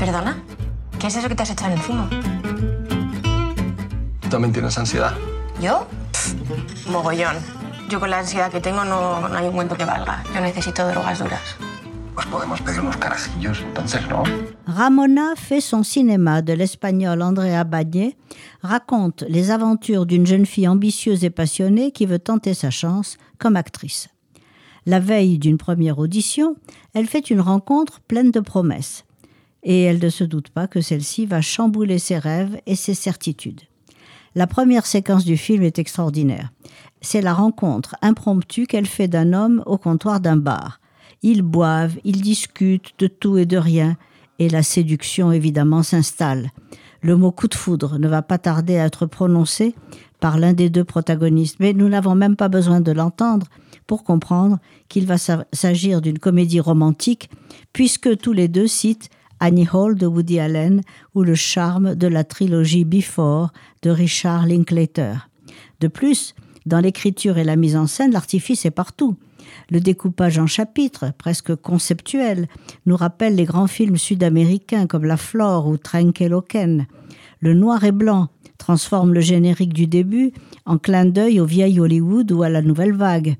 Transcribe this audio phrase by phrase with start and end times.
[0.00, 0.42] Perdona,
[0.98, 2.08] ¿qué es eso que te has echado en el fumo?
[4.22, 5.12] ¿Tú también tienes ansiedad?
[5.60, 5.86] ¿Yo?
[6.10, 7.36] Pff, mogollón.
[7.90, 10.24] Yo con la ansiedad que tengo no, no hay un cuento que valga.
[10.34, 11.42] Yo necesito drogas duras.
[12.14, 14.22] Pues podemos pedir unos carajillos, entonces, ¿no?
[14.66, 18.16] Ramona fait son cinéma de l'espagnol Andrea Bagné,
[18.62, 23.54] raconte les aventures d'une jeune fille ambitieuse et passionnée qui veut tenter sa chance comme
[23.54, 24.08] actrice.
[24.86, 26.56] La veille d'une première audition,
[26.94, 29.04] elle fait une rencontre pleine de promesses.
[29.62, 33.60] Et elle ne se doute pas que celle-ci va chambouler ses rêves et ses certitudes.
[34.34, 36.50] La première séquence du film est extraordinaire.
[37.00, 40.80] C'est la rencontre impromptue qu'elle fait d'un homme au comptoir d'un bar.
[41.22, 43.96] Ils boivent, ils discutent de tout et de rien,
[44.38, 46.50] et la séduction évidemment s'installe.
[47.02, 49.74] Le mot coup de foudre ne va pas tarder à être prononcé
[50.20, 53.46] par l'un des deux protagonistes, mais nous n'avons même pas besoin de l'entendre
[53.86, 57.30] pour comprendre qu'il va s'agir d'une comédie romantique,
[57.72, 60.82] puisque tous les deux citent Annie Hall de Woody Allen
[61.14, 65.28] ou le charme de la trilogie Before de Richard Linklater.
[65.80, 66.34] De plus,
[66.66, 69.16] dans l'écriture et la mise en scène, l'artifice est partout.
[69.70, 72.48] Le découpage en chapitres, presque conceptuel,
[72.86, 76.86] nous rappelle les grands films sud-américains comme La Flore ou Trenkeloken.
[77.40, 78.28] Le noir et blanc
[78.58, 80.32] transforme le générique du début
[80.66, 83.36] en clin d'œil au vieil Hollywood ou à la nouvelle vague.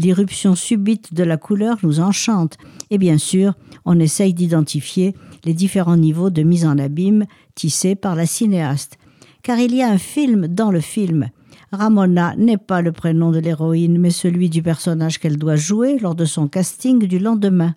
[0.00, 2.56] L'irruption subite de la couleur nous enchante
[2.88, 3.52] et bien sûr,
[3.84, 8.96] on essaye d'identifier les différents niveaux de mise en abîme tissés par la cinéaste.
[9.42, 11.28] Car il y a un film dans le film.
[11.70, 16.14] Ramona n'est pas le prénom de l'héroïne, mais celui du personnage qu'elle doit jouer lors
[16.14, 17.74] de son casting du lendemain.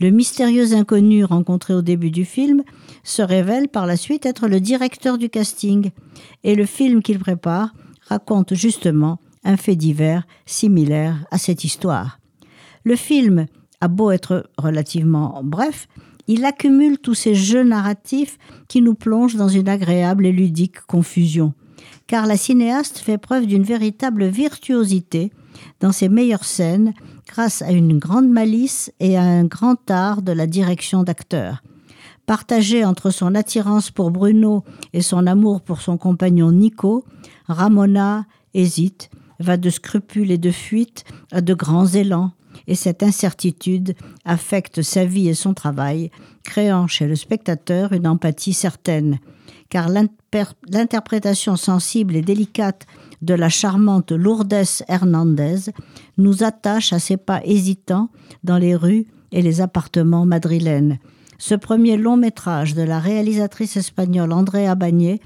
[0.00, 2.62] Le mystérieux inconnu rencontré au début du film
[3.04, 5.90] se révèle par la suite être le directeur du casting,
[6.42, 7.74] et le film qu'il prépare
[8.08, 12.18] raconte justement un fait divers similaire à cette histoire.
[12.84, 13.46] Le film
[13.80, 15.88] a beau être relativement bref,
[16.26, 18.38] il accumule tous ces jeux narratifs
[18.68, 21.54] qui nous plongent dans une agréable et ludique confusion.
[22.06, 25.32] Car la cinéaste fait preuve d'une véritable virtuosité
[25.80, 26.94] dans ses meilleures scènes
[27.26, 31.62] grâce à une grande malice et à un grand art de la direction d'acteur.
[32.26, 34.62] Partagé entre son attirance pour Bruno
[34.92, 37.04] et son amour pour son compagnon Nico,
[37.48, 42.32] Ramona hésite, va de scrupules et de fuite à de grands élans,
[42.66, 46.10] et cette incertitude affecte sa vie et son travail,
[46.44, 49.18] créant chez le spectateur une empathie certaine,
[49.68, 52.86] car l'interprétation sensible et délicate
[53.22, 55.72] de la charmante Lourdes Hernandez
[56.18, 58.08] nous attache à ses pas hésitants
[58.44, 60.98] dans les rues et les appartements madrilènes.
[61.38, 65.20] Ce premier long métrage de la réalisatrice espagnole Andrea Bagné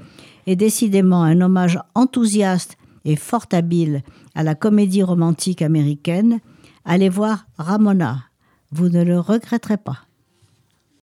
[0.47, 4.03] est décidément un hommage enthousiaste et fort habile
[4.35, 6.41] à la comédie romantique américaine,
[6.85, 8.25] allez voir Ramona.
[8.73, 10.04] Vous ne le regretterez pas.